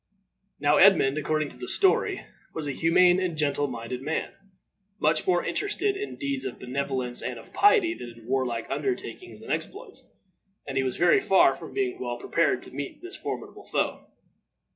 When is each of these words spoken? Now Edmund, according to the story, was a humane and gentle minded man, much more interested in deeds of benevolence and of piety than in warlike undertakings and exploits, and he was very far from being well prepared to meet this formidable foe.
Now 0.59 0.77
Edmund, 0.77 1.19
according 1.19 1.49
to 1.49 1.57
the 1.59 1.67
story, 1.67 2.25
was 2.55 2.65
a 2.65 2.71
humane 2.71 3.19
and 3.19 3.37
gentle 3.37 3.67
minded 3.67 4.01
man, 4.01 4.31
much 4.97 5.27
more 5.27 5.45
interested 5.45 5.95
in 5.95 6.15
deeds 6.15 6.43
of 6.43 6.57
benevolence 6.57 7.21
and 7.21 7.37
of 7.37 7.53
piety 7.53 7.93
than 7.93 8.09
in 8.09 8.25
warlike 8.25 8.65
undertakings 8.71 9.43
and 9.43 9.51
exploits, 9.51 10.03
and 10.65 10.75
he 10.75 10.83
was 10.83 10.97
very 10.97 11.19
far 11.21 11.53
from 11.53 11.75
being 11.75 11.99
well 12.01 12.17
prepared 12.17 12.63
to 12.63 12.71
meet 12.73 13.03
this 13.03 13.15
formidable 13.15 13.67
foe. 13.67 14.07